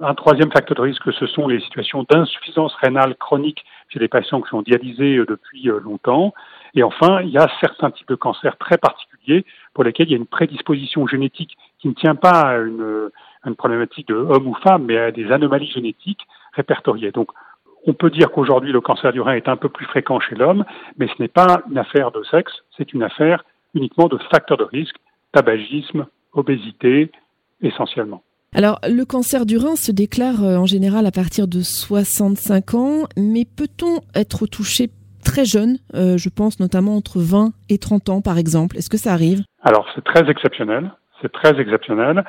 Un 0.00 0.14
troisième 0.14 0.52
facteur 0.52 0.76
de 0.76 0.82
risque, 0.82 1.12
ce 1.12 1.26
sont 1.26 1.48
les 1.48 1.58
situations 1.60 2.06
d'insuffisance 2.08 2.72
rénale 2.76 3.16
chronique 3.16 3.64
chez 3.88 3.98
les 3.98 4.06
patients 4.06 4.40
qui 4.40 4.50
sont 4.50 4.62
dialysés 4.62 5.16
euh, 5.16 5.26
depuis 5.26 5.68
euh, 5.68 5.80
longtemps. 5.80 6.34
Et 6.74 6.84
enfin, 6.84 7.20
il 7.22 7.30
y 7.30 7.38
a 7.38 7.50
certains 7.60 7.90
types 7.90 8.08
de 8.08 8.14
cancers 8.14 8.56
très 8.58 8.78
particuliers 8.78 9.44
pour 9.74 9.82
lesquels 9.82 10.06
il 10.06 10.12
y 10.12 10.14
a 10.14 10.18
une 10.18 10.26
prédisposition 10.26 11.08
génétique 11.08 11.58
qui 11.80 11.88
ne 11.88 11.94
tient 11.94 12.14
pas 12.14 12.42
à 12.42 12.58
une, 12.58 13.10
à 13.42 13.48
une 13.48 13.56
problématique 13.56 14.06
de 14.06 14.14
homme 14.14 14.46
ou 14.46 14.54
femme, 14.54 14.84
mais 14.84 14.96
à 14.96 15.10
des 15.10 15.32
anomalies 15.32 15.70
génétiques 15.70 16.28
répertoriées. 16.54 17.10
Donc, 17.10 17.30
on 17.86 17.94
peut 17.94 18.10
dire 18.10 18.30
qu'aujourd'hui 18.30 18.72
le 18.72 18.80
cancer 18.80 19.12
du 19.12 19.20
rein 19.20 19.34
est 19.34 19.48
un 19.48 19.56
peu 19.56 19.68
plus 19.68 19.86
fréquent 19.86 20.20
chez 20.20 20.34
l'homme, 20.34 20.64
mais 20.98 21.08
ce 21.08 21.22
n'est 21.22 21.28
pas 21.28 21.62
une 21.70 21.78
affaire 21.78 22.10
de 22.10 22.22
sexe, 22.24 22.52
c'est 22.76 22.92
une 22.92 23.02
affaire 23.02 23.44
uniquement 23.74 24.08
de 24.08 24.18
facteurs 24.30 24.58
de 24.58 24.64
risque, 24.64 24.96
tabagisme, 25.32 26.06
obésité, 26.32 27.10
essentiellement. 27.62 28.22
Alors, 28.54 28.80
le 28.88 29.04
cancer 29.04 29.46
du 29.46 29.56
rein 29.58 29.76
se 29.76 29.92
déclare 29.92 30.42
euh, 30.42 30.56
en 30.56 30.66
général 30.66 31.06
à 31.06 31.12
partir 31.12 31.46
de 31.46 31.60
65 31.60 32.74
ans, 32.74 33.04
mais 33.16 33.44
peut-on 33.44 34.00
être 34.14 34.46
touché 34.46 34.90
très 35.24 35.44
jeune 35.44 35.78
euh, 35.94 36.16
Je 36.16 36.28
pense 36.30 36.58
notamment 36.58 36.96
entre 36.96 37.20
20 37.20 37.52
et 37.68 37.78
30 37.78 38.08
ans, 38.08 38.20
par 38.20 38.38
exemple? 38.38 38.76
Est-ce 38.76 38.90
que 38.90 38.96
ça 38.96 39.12
arrive? 39.12 39.42
Alors, 39.62 39.86
c'est 39.94 40.02
très 40.02 40.28
exceptionnel. 40.28 40.90
C'est 41.22 41.30
très 41.30 41.60
exceptionnel. 41.60 42.24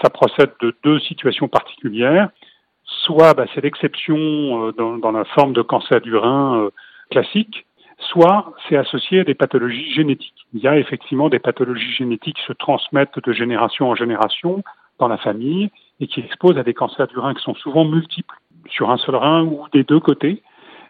Ça 0.00 0.08
procède 0.08 0.52
de 0.62 0.74
deux 0.84 1.00
situations 1.00 1.48
particulières 1.48 2.30
soit 3.08 3.32
bah, 3.32 3.46
c'est 3.54 3.62
l'exception 3.62 4.68
euh, 4.68 4.72
dans, 4.72 5.12
la 5.12 5.24
forme 5.24 5.54
de 5.54 5.62
cancer 5.62 6.00
du 6.02 6.14
rein 6.14 6.60
euh, 6.60 6.70
classique, 7.10 7.64
soit 7.98 8.52
c'est 8.68 8.76
associé 8.76 9.20
à 9.20 9.24
des 9.24 9.34
pathologies 9.34 9.92
génétiques. 9.92 10.46
Il 10.52 10.60
y 10.60 10.68
a 10.68 10.76
effectivement 10.76 11.30
des 11.30 11.38
pathologies 11.38 11.92
génétiques 11.92 12.36
qui 12.36 12.44
se 12.44 12.52
transmettent 12.52 13.18
de 13.18 13.32
génération 13.32 13.88
en 13.88 13.94
génération 13.94 14.62
dans 14.98 15.08
la 15.08 15.16
famille 15.16 15.70
et 16.00 16.06
qui 16.06 16.20
exposent 16.20 16.58
à 16.58 16.62
des 16.62 16.74
cancers 16.74 17.08
du 17.08 17.18
rein 17.18 17.32
qui 17.32 17.42
sont 17.42 17.54
souvent 17.54 17.86
multiples 17.86 18.34
sur 18.68 18.90
un 18.90 18.98
seul 18.98 19.16
rein 19.16 19.42
ou 19.44 19.64
des 19.72 19.84
deux 19.84 20.00
côtés 20.00 20.42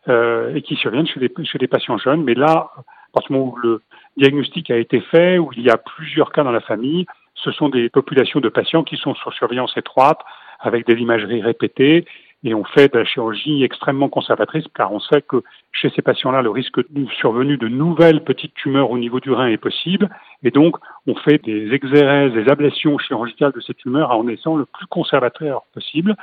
euh, 0.09 0.55
et 0.57 0.63
qui 0.63 0.75
surviennent 0.75 1.07
chez 1.07 1.21
des, 1.21 1.69
patients 1.69 1.99
jeunes. 1.99 2.25
Mais 2.25 2.35
là, 2.35 2.71
à 2.77 2.83
partir 3.13 3.37
moment 3.37 3.53
où 3.53 3.57
le 3.57 3.81
diagnostic 4.17 4.71
a 4.73 4.77
été 4.77 5.01
fait, 5.03 5.39
où 5.39 5.51
il 5.57 5.63
y 5.63 5.71
a 5.71 5.77
plusieurs 5.77 6.33
cas 6.33 6.43
dans 6.43 6.51
la 6.51 6.61
famille, 6.61 7.07
ce 7.35 7.53
sont 7.53 7.69
des 7.69 7.89
populations 7.89 8.41
de 8.41 8.49
patients 8.49 8.83
qui 8.83 8.97
sont 8.97 9.15
sur 9.15 9.33
surveillance 9.33 9.77
étroite 9.77 10.19
avec 10.59 10.87
des 10.87 10.95
imageries 10.95 11.43
répétées 11.43 12.05
et 12.45 12.55
on 12.55 12.65
fait 12.65 12.93
de 12.93 12.99
la 12.99 13.05
chirurgie 13.05 13.65
extrêmement 13.65 14.09
conservatrice 14.09 14.65
car 14.75 14.93
on 14.93 15.01
sait 15.01 15.23
que 15.23 15.43
chez 15.73 15.91
ces 15.95 16.03
patients-là, 16.03 16.43
le 16.43 16.51
risque 16.51 16.79
de 16.91 17.07
survenue 17.19 17.57
de 17.57 17.69
nouvelles 17.69 18.23
petites 18.23 18.55
tumeurs 18.55 18.91
au 18.91 18.99
niveau 18.99 19.21
du 19.21 19.33
rein 19.33 19.49
est 19.49 19.59
possible 19.59 20.09
et 20.45 20.51
donc 20.51 20.77
on 21.07 21.15
fait 21.17 21.43
des 21.45 21.73
exérèses, 21.73 22.33
des 22.33 22.49
ablations 22.49 22.97
chirurgicales 22.99 23.53
de 23.53 23.61
ces 23.61 23.75
tumeurs 23.75 24.11
en 24.13 24.29
étant 24.29 24.57
le 24.57 24.67
plus 24.67 24.87
conservateur 24.87 25.63
possible 25.75 26.15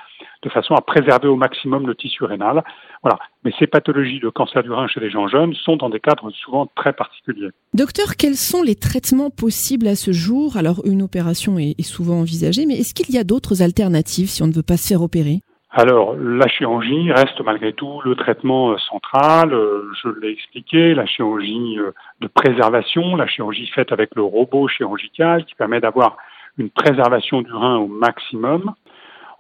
de 0.44 0.50
façon 0.50 0.74
à 0.76 0.82
préserver 0.82 1.28
au 1.28 1.36
maximum 1.36 1.86
le 1.88 1.96
tissu 1.96 2.24
rénal. 2.24 2.64
Voilà. 3.02 3.20
Mais 3.44 3.52
ces 3.60 3.68
pathologies 3.68 4.20
de 4.20 4.30
cancer 4.30 4.64
du 4.64 4.72
rein 4.72 4.88
chez 4.88 5.00
les 5.00 5.10
gens 5.10 5.28
jeunes 5.28 5.54
sont 5.54 5.76
dans 5.76 5.90
des 5.90 6.00
cadres 6.00 6.32
souvent 6.32 6.68
très 6.76 6.94
particuliers. 6.94 7.50
Docteur, 7.74 8.16
quels 8.18 8.36
sont 8.36 8.64
les 8.64 8.76
traitements 8.76 9.30
possibles 9.30 9.88
à 9.88 9.96
ce 9.96 10.12
jour? 10.14 10.56
Alors 10.56 10.82
une 10.86 11.02
opération 11.02 11.60
est 11.60 11.82
souvent 11.82 12.22
envisagée, 12.22 12.66
mais 12.66 12.76
est-ce 12.76 12.94
qu'il 12.94 13.14
y 13.14 13.18
a 13.18 13.24
d'autres 13.24 13.62
alternatives 13.62 14.30
si 14.30 14.44
on 14.44 14.48
ne 14.48 14.54
veut 14.54 14.64
pas 14.64 14.78
se 14.78 14.88
faire 14.88 15.02
opérer? 15.02 15.42
Alors, 15.78 16.16
la 16.16 16.48
chirurgie 16.48 17.12
reste 17.12 17.42
malgré 17.42 17.74
tout 17.74 18.00
le 18.06 18.16
traitement 18.16 18.72
euh, 18.72 18.78
central. 18.78 19.54
Euh, 19.54 19.92
je 20.02 20.08
l'ai 20.22 20.30
expliqué, 20.30 20.96
la 20.96 21.06
chirurgie 21.06 21.78
euh, 21.78 21.92
de 22.22 22.28
préservation, 22.28 23.18
la 23.18 23.28
chirurgie 23.28 23.68
faite 23.68 23.92
avec 23.92 24.16
le 24.16 24.24
robot 24.24 24.70
chirurgical 24.70 25.44
qui 25.44 25.54
permet 25.54 25.82
d'avoir 25.82 26.16
une 26.58 26.70
préservation 26.70 27.42
du 27.42 27.52
rein 27.52 27.76
au 27.76 27.88
maximum. 27.88 28.74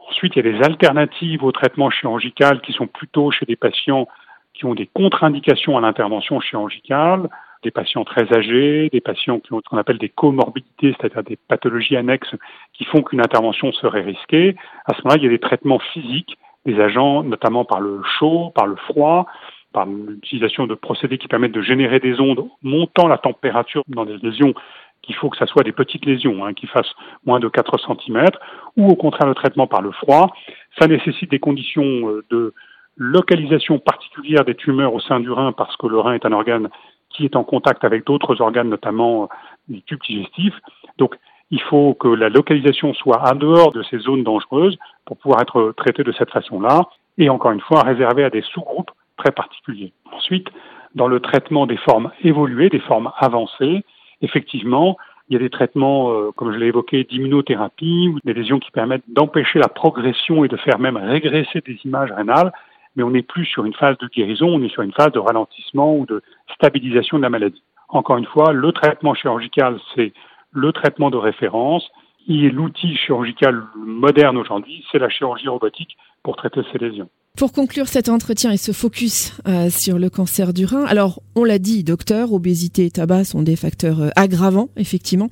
Ensuite, 0.10 0.36
il 0.36 0.46
y 0.46 0.50
a 0.50 0.52
des 0.52 0.62
alternatives 0.62 1.42
au 1.42 1.54
traitement 1.54 1.90
chirurgical 1.90 2.60
qui 2.60 2.74
sont 2.74 2.88
plutôt 2.88 3.32
chez 3.32 3.46
des 3.46 3.56
patients 3.56 4.10
qui 4.54 4.66
ont 4.66 4.76
des 4.76 4.88
contre-indications 4.88 5.78
à 5.78 5.82
l'intervention 5.82 6.42
chirurgicale, 6.42 7.30
des 7.66 7.72
patients 7.72 8.06
très 8.06 8.32
âgés, 8.34 8.90
des 8.94 9.02
patients 9.02 9.40
qui 9.40 9.52
ont 9.52 9.60
ce 9.64 9.70
qu'on 9.70 9.78
appelle 9.78 9.98
des 9.98 10.10
comorbidités, 10.10 10.96
c'est-à-dire 10.96 11.24
des 11.24 11.36
pathologies 11.36 11.98
annexes 11.98 12.34
qui 12.74 12.86
font 12.86 13.02
qu'une 13.02 13.20
intervention 13.20 13.74
serait 13.74 14.02
risquée. 14.02 14.56
À 14.86 14.94
ce 14.94 15.02
moment-là, 15.04 15.18
il 15.18 15.24
y 15.24 15.28
a 15.28 15.30
des 15.30 15.40
traitements 15.40 15.80
physiques, 15.80 16.38
des 16.66 16.80
agents, 16.80 17.24
notamment 17.24 17.66
par 17.66 17.82
le 17.82 18.02
chaud, 18.18 18.52
par 18.56 18.68
le 18.68 18.76
froid, 18.76 19.26
par 19.74 19.86
l'utilisation 19.88 20.68
de 20.68 20.76
procédés 20.76 21.18
qui 21.18 21.28
permettent 21.28 21.52
de 21.52 21.62
générer 21.62 22.00
des 22.00 22.22
ondes 22.22 22.48
montant 22.64 23.08
la 23.08 23.18
température 23.18 23.84
dans 23.88 24.06
des 24.06 24.18
lésions 24.18 24.54
qu'il 25.02 25.16
faut 25.16 25.30
que 25.30 25.38
ce 25.38 25.46
soit 25.46 25.64
des 25.64 25.72
petites 25.72 26.06
lésions, 26.06 26.46
hein, 26.46 26.54
qui 26.54 26.68
fassent 26.68 26.94
moins 27.26 27.40
de 27.40 27.48
4 27.48 27.78
cm, 27.78 28.26
ou 28.78 28.88
au 28.90 28.96
contraire 28.96 29.28
le 29.28 29.36
traitement 29.36 29.68
par 29.68 29.82
le 29.82 29.92
froid. 29.92 30.34
Ça 30.80 30.88
nécessite 30.88 31.30
des 31.30 31.40
conditions 31.40 32.10
euh, 32.10 32.24
de 32.30 32.54
localisation 32.98 33.80
particulière 33.80 34.46
des 34.46 34.56
tumeurs 34.56 34.94
au 34.94 35.00
sein 35.00 35.20
du 35.20 35.30
rein 35.30 35.52
parce 35.52 35.76
que 35.78 35.88
le 35.88 36.00
rein 36.00 36.14
est 36.14 36.26
un 36.26 36.32
organe 36.32 36.70
qui 37.16 37.26
est 37.26 37.36
en 37.36 37.44
contact 37.44 37.84
avec 37.84 38.06
d'autres 38.06 38.42
organes, 38.42 38.70
notamment 38.70 39.30
les 39.70 39.82
tubes 39.82 40.02
digestifs. 40.02 40.56
Donc, 40.98 41.16
il 41.52 41.62
faut 41.62 41.94
que 41.94 42.08
la 42.08 42.30
localisation 42.30 42.94
soit 42.94 43.22
en 43.30 43.36
dehors 43.36 43.72
de 43.72 43.84
ces 43.84 44.00
zones 44.00 44.24
dangereuses 44.24 44.78
pour 45.06 45.18
pouvoir 45.18 45.42
être 45.42 45.74
traité 45.78 46.04
de 46.04 46.12
cette 46.12 46.32
façon-là, 46.32 46.88
et 47.18 47.30
encore 47.30 47.52
une 47.52 47.62
fois, 47.62 47.82
réservé 47.82 48.24
à 48.24 48.30
des 48.30 48.42
sous-groupes 48.42 48.92
très 49.18 49.32
particuliers. 49.32 49.94
Ensuite, 50.12 50.48
dans 50.96 51.08
le 51.08 51.20
traitement 51.20 51.66
des 51.68 51.78
formes 51.78 52.12
évoluées, 52.24 52.70
des 52.70 52.80
formes 52.80 53.12
avancées, 53.18 53.84
effectivement, 54.22 54.98
il 55.30 55.34
y 55.34 55.36
a 55.38 55.40
des 55.40 55.50
traitements, 55.50 56.12
euh, 56.12 56.32
comme 56.36 56.52
je 56.54 56.58
l'ai 56.58 56.68
évoqué, 56.68 57.04
d'immunothérapie, 57.04 58.10
ou 58.14 58.20
des 58.24 58.34
lésions 58.34 58.60
qui 58.60 58.72
permettent 58.72 59.04
d'empêcher 59.08 59.60
la 59.60 59.70
progression 59.70 60.44
et 60.44 60.48
de 60.48 60.58
faire 60.58 60.80
même 60.80 60.98
régresser 60.98 61.62
des 61.66 61.80
images 61.84 62.12
rénales 62.12 62.52
mais 62.96 63.04
on 63.04 63.12
n'est 63.12 63.22
plus 63.22 63.46
sur 63.46 63.66
une 63.66 63.74
phase 63.74 63.98
de 63.98 64.08
guérison, 64.08 64.48
on 64.48 64.64
est 64.64 64.70
sur 64.70 64.82
une 64.82 64.94
phase 64.94 65.12
de 65.12 65.20
ralentissement 65.20 65.96
ou 65.96 66.06
de 66.06 66.22
stabilisation 66.54 67.18
de 67.18 67.24
la 67.24 67.30
maladie. 67.30 67.64
Encore 67.90 68.18
une 68.18 68.26
fois, 68.26 68.54
le 68.54 68.72
traitement 68.72 69.14
chirurgical, 69.14 69.80
c'est 69.96 70.14
le 70.52 70.72
traitement 70.72 71.10
de 71.10 71.18
référence. 71.18 71.88
Et 72.28 72.50
l'outil 72.50 72.96
chirurgical 72.96 73.64
moderne 73.76 74.38
aujourd'hui, 74.38 74.84
c'est 74.92 74.98
la 74.98 75.10
chirurgie 75.10 75.48
robotique 75.48 75.96
pour 76.24 76.36
traiter 76.36 76.62
ces 76.72 76.80
lésions. 76.80 77.08
Pour 77.38 77.52
conclure 77.52 77.90
cet 77.90 78.08
entretien 78.08 78.52
et 78.52 78.58
ce 78.58 78.72
focus 78.72 79.34
euh, 79.46 79.70
sur 79.70 80.00
le 80.00 80.10
cancer 80.10 80.54
du 80.54 80.66
rein, 80.66 80.86
alors 80.86 81.22
on 81.36 81.44
l'a 81.44 81.60
dit, 81.60 81.84
docteur, 81.84 82.32
obésité 82.32 82.86
et 82.86 82.92
tabac 82.92 83.26
sont 83.26 83.42
des 83.42 83.58
facteurs 83.58 84.02
euh, 84.02 84.10
aggravants, 84.16 84.70
effectivement. 84.78 85.28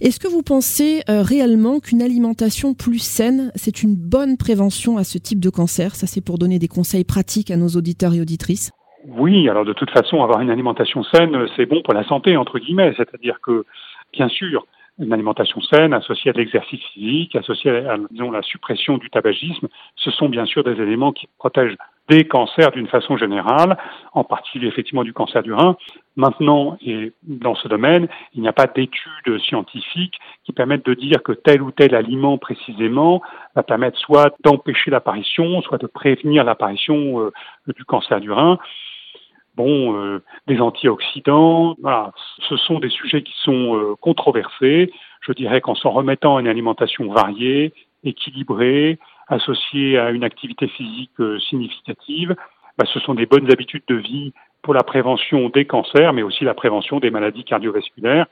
Est-ce 0.00 0.20
que 0.20 0.28
vous 0.28 0.42
pensez 0.42 1.02
euh, 1.10 1.20
réellement 1.20 1.80
qu'une 1.80 2.00
alimentation 2.00 2.74
plus 2.74 3.00
saine, 3.00 3.50
c'est 3.56 3.82
une 3.82 3.96
bonne 3.96 4.36
prévention 4.36 4.98
à 4.98 5.04
ce 5.04 5.18
type 5.18 5.40
de 5.40 5.50
cancer? 5.50 5.96
Ça, 5.96 6.06
c'est 6.06 6.20
pour 6.20 6.38
donner 6.38 6.60
des 6.60 6.68
conseils 6.68 7.04
pratiques 7.04 7.50
à 7.50 7.56
nos 7.56 7.70
auditeurs 7.70 8.14
et 8.14 8.20
auditrices. 8.20 8.70
Oui, 9.10 9.48
alors 9.48 9.64
de 9.64 9.72
toute 9.72 9.90
façon, 9.90 10.22
avoir 10.22 10.42
une 10.42 10.50
alimentation 10.50 11.02
saine, 11.02 11.46
c'est 11.56 11.64
bon 11.64 11.80
pour 11.80 11.94
la 11.94 12.04
santé, 12.04 12.36
entre 12.36 12.58
guillemets. 12.58 12.92
C'est-à-dire 12.94 13.40
que, 13.40 13.64
bien 14.12 14.28
sûr, 14.28 14.66
une 14.98 15.14
alimentation 15.14 15.62
saine 15.62 15.94
associée 15.94 16.30
à 16.30 16.34
l'exercice 16.34 16.82
physique, 16.92 17.34
associée 17.34 17.70
à, 17.70 17.96
disons, 18.10 18.30
la 18.30 18.42
suppression 18.42 18.98
du 18.98 19.08
tabagisme, 19.08 19.68
ce 19.96 20.10
sont 20.10 20.28
bien 20.28 20.44
sûr 20.44 20.62
des 20.62 20.72
éléments 20.82 21.12
qui 21.12 21.26
protègent 21.38 21.76
des 22.10 22.26
cancers 22.26 22.70
d'une 22.70 22.86
façon 22.86 23.16
générale, 23.16 23.78
en 24.12 24.24
particulier 24.24 24.66
effectivement 24.66 25.04
du 25.04 25.14
cancer 25.14 25.42
du 25.42 25.54
rein. 25.54 25.76
Maintenant, 26.16 26.76
et 26.84 27.12
dans 27.22 27.54
ce 27.54 27.68
domaine, 27.68 28.08
il 28.34 28.42
n'y 28.42 28.48
a 28.48 28.52
pas 28.52 28.66
d'études 28.66 29.38
scientifiques 29.40 30.18
qui 30.44 30.52
permettent 30.52 30.86
de 30.86 30.94
dire 30.94 31.22
que 31.22 31.32
tel 31.32 31.62
ou 31.62 31.70
tel 31.70 31.94
aliment 31.94 32.36
précisément 32.36 33.22
va 33.54 33.62
permettre 33.62 33.98
soit 33.98 34.34
d'empêcher 34.42 34.90
l'apparition, 34.90 35.62
soit 35.62 35.78
de 35.78 35.86
prévenir 35.86 36.44
l'apparition 36.44 37.20
euh, 37.20 37.30
du 37.74 37.84
cancer 37.84 38.20
du 38.20 38.32
rein 38.32 38.58
bon, 39.58 39.96
euh, 39.96 40.22
des 40.46 40.60
antioxydants. 40.60 41.74
Voilà, 41.82 42.12
ce 42.48 42.56
sont 42.56 42.78
des 42.78 42.88
sujets 42.88 43.22
qui 43.22 43.34
sont 43.42 43.76
euh, 43.76 43.94
controversés. 44.00 44.92
Je 45.20 45.32
dirais 45.32 45.60
qu'en 45.60 45.74
s'en 45.74 45.90
remettant 45.90 46.36
à 46.36 46.40
une 46.40 46.48
alimentation 46.48 47.12
variée, 47.12 47.74
équilibrée, 48.04 48.98
associée 49.26 49.98
à 49.98 50.10
une 50.10 50.24
activité 50.24 50.68
physique 50.68 51.20
euh, 51.20 51.38
significative, 51.40 52.34
bah, 52.78 52.86
ce 52.86 53.00
sont 53.00 53.14
des 53.14 53.26
bonnes 53.26 53.50
habitudes 53.50 53.82
de 53.88 53.96
vie 53.96 54.32
pour 54.62 54.72
la 54.72 54.84
prévention 54.84 55.48
des 55.48 55.64
cancers, 55.64 56.12
mais 56.12 56.22
aussi 56.22 56.44
la 56.44 56.54
prévention 56.54 57.00
des 57.00 57.10
maladies 57.10 57.44
cardiovasculaires. 57.44 58.26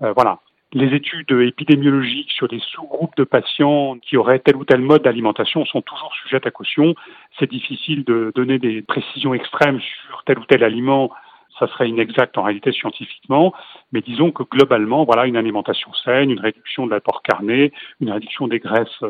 voilà 0.00 0.38
les 0.72 0.94
études 0.94 1.32
épidémiologiques 1.32 2.30
sur 2.30 2.46
des 2.46 2.60
sous-groupes 2.60 3.16
de 3.16 3.24
patients 3.24 3.98
qui 3.98 4.16
auraient 4.16 4.38
tel 4.38 4.56
ou 4.56 4.64
tel 4.64 4.80
mode 4.80 5.02
d'alimentation 5.02 5.64
sont 5.64 5.82
toujours 5.82 6.14
sujettes 6.14 6.46
à 6.46 6.50
caution. 6.50 6.94
C'est 7.38 7.50
difficile 7.50 8.04
de 8.04 8.32
donner 8.34 8.58
des 8.58 8.82
précisions 8.82 9.34
extrêmes 9.34 9.80
sur 9.80 10.22
tel 10.24 10.38
ou 10.38 10.44
tel 10.44 10.62
aliment. 10.62 11.10
Ça 11.58 11.66
serait 11.66 11.88
inexact 11.88 12.38
en 12.38 12.44
réalité 12.44 12.72
scientifiquement, 12.72 13.52
mais 13.92 14.00
disons 14.00 14.30
que 14.30 14.44
globalement, 14.44 15.04
voilà, 15.04 15.26
une 15.26 15.36
alimentation 15.36 15.92
saine, 15.92 16.30
une 16.30 16.40
réduction 16.40 16.86
de 16.86 16.92
l'apport 16.92 17.22
carné, 17.22 17.72
une 18.00 18.10
réduction 18.10 18.46
des 18.46 18.60
graisses, 18.60 19.02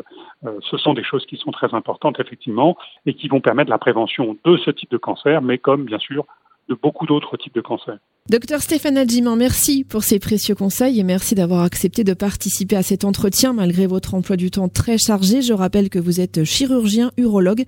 euh, 0.43 0.59
ce 0.59 0.77
sont 0.77 0.93
des 0.93 1.03
choses 1.03 1.25
qui 1.27 1.37
sont 1.37 1.51
très 1.51 1.73
importantes 1.73 2.19
effectivement 2.19 2.75
et 3.05 3.13
qui 3.13 3.29
vont 3.29 3.39
permettre 3.39 3.69
la 3.69 3.77
prévention 3.77 4.35
de 4.43 4.57
ce 4.57 4.71
type 4.71 4.91
de 4.91 4.97
cancer, 4.97 5.41
mais 5.41 5.59
comme 5.59 5.85
bien 5.85 5.99
sûr 5.99 6.25
de 6.67 6.75
beaucoup 6.75 7.05
d'autres 7.05 7.37
types 7.37 7.55
de 7.55 7.61
cancers. 7.61 7.99
Docteur 8.29 8.61
Stéphane 8.61 8.99
Adjiman, 8.99 9.35
merci 9.35 9.83
pour 9.83 10.03
ces 10.03 10.19
précieux 10.19 10.53
conseils 10.53 10.99
et 10.99 11.03
merci 11.03 11.33
d'avoir 11.33 11.63
accepté 11.63 12.03
de 12.03 12.13
participer 12.13 12.75
à 12.75 12.83
cet 12.83 13.03
entretien 13.03 13.51
malgré 13.51 13.87
votre 13.87 14.13
emploi 14.13 14.37
du 14.37 14.51
temps 14.51 14.69
très 14.69 14.99
chargé. 14.99 15.41
Je 15.41 15.53
rappelle 15.53 15.89
que 15.89 15.97
vous 15.97 16.21
êtes 16.21 16.43
chirurgien 16.43 17.11
urologue 17.17 17.63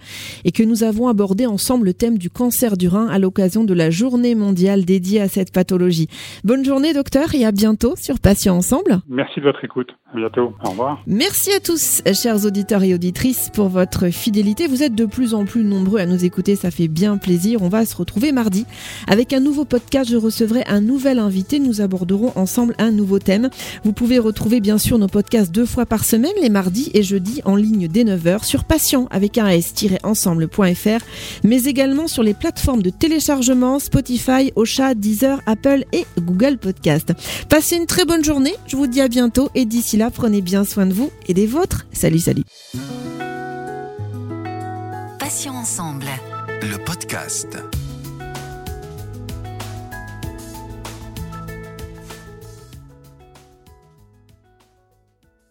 et 0.45 0.51
que 0.51 0.61
nous 0.61 0.83
avons 0.83 1.07
abordé 1.07 1.47
ensemble 1.47 1.87
le 1.87 1.95
thème 1.95 2.19
du 2.19 2.29
cancer 2.29 2.77
du 2.77 2.87
rein 2.87 3.07
à 3.07 3.17
l'occasion 3.17 3.63
de 3.63 3.73
la 3.73 3.89
journée 3.89 4.35
mondiale 4.35 4.85
dédiée 4.85 5.21
à 5.21 5.27
cette 5.27 5.51
pathologie. 5.51 6.07
Bonne 6.43 6.63
journée 6.63 6.93
docteur 6.93 7.33
et 7.33 7.45
à 7.45 7.51
bientôt 7.51 7.95
sur 7.97 8.19
Patients 8.19 8.55
Ensemble. 8.55 9.01
Merci 9.09 9.39
de 9.39 9.45
votre 9.45 9.65
écoute. 9.65 9.89
À 10.13 10.17
bientôt. 10.17 10.53
Au 10.63 10.69
revoir. 10.69 11.01
Merci 11.07 11.51
à 11.51 11.59
tous, 11.59 12.03
chers 12.13 12.45
auditeurs 12.45 12.83
et 12.83 12.93
auditrices, 12.93 13.49
pour 13.49 13.69
votre 13.69 14.09
fidélité. 14.09 14.67
Vous 14.67 14.83
êtes 14.83 14.93
de 14.93 15.05
plus 15.05 15.33
en 15.33 15.45
plus 15.45 15.63
nombreux 15.63 15.99
à 15.99 16.05
nous 16.05 16.23
écouter. 16.23 16.55
Ça 16.55 16.69
fait 16.69 16.87
bien 16.87 17.17
plaisir. 17.17 17.63
On 17.63 17.69
va 17.69 17.87
se 17.87 17.97
retrouver 17.97 18.31
mardi 18.31 18.67
avec 19.07 19.33
un 19.33 19.39
nouveau 19.39 19.65
podcast. 19.65 20.11
Je 20.11 20.17
recevrai 20.17 20.42
un 20.67 20.81
nouvel 20.81 21.19
invité. 21.19 21.59
Nous 21.59 21.81
aborderons 21.81 22.31
ensemble 22.35 22.75
un 22.77 22.91
nouveau 22.91 23.19
thème. 23.19 23.49
Vous 23.83 23.93
pouvez 23.93 24.19
retrouver 24.19 24.59
bien 24.59 24.77
sûr 24.77 24.97
nos 24.97 25.07
podcasts 25.07 25.51
deux 25.51 25.65
fois 25.65 25.85
par 25.85 26.03
semaine, 26.03 26.33
les 26.41 26.49
mardis 26.49 26.91
et 26.93 27.03
jeudis 27.03 27.41
en 27.45 27.55
ligne 27.55 27.87
dès 27.87 28.03
9h 28.03 28.43
sur 28.43 28.63
patient 28.63 29.07
avec 29.11 29.37
un 29.37 29.47
s-ensemble.fr, 29.47 31.05
mais 31.43 31.63
également 31.63 32.07
sur 32.07 32.23
les 32.23 32.33
plateformes 32.33 32.81
de 32.81 32.89
téléchargement 32.89 33.79
Spotify, 33.79 34.51
Ocha, 34.55 34.93
Deezer, 34.93 35.41
Apple 35.45 35.85
et 35.91 36.05
Google 36.19 36.57
Podcast. 36.57 37.13
Passez 37.49 37.77
une 37.77 37.85
très 37.85 38.05
bonne 38.05 38.23
journée. 38.23 38.55
Je 38.67 38.75
vous 38.75 38.87
dis 38.87 39.01
à 39.01 39.07
bientôt 39.07 39.49
et 39.55 39.65
d'ici 39.65 39.97
là, 39.97 40.09
prenez 40.11 40.41
bien 40.41 40.65
soin 40.65 40.85
de 40.85 40.93
vous 40.93 41.11
et 41.27 41.33
des 41.33 41.47
vôtres. 41.47 41.85
Salut, 41.91 42.19
salut. 42.19 42.43
Passions 45.19 45.55
ensemble. 45.55 46.05
Le 46.61 46.77
podcast. 46.83 47.57